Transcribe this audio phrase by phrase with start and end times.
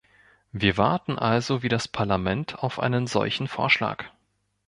[0.51, 4.05] Wir warten also wie das Parlament auf einen solchen Vorschlag.